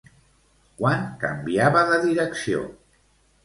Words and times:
Quan 0.79 1.03
canviava 1.25 1.87
de 1.93 2.03
direcció? 2.09 2.67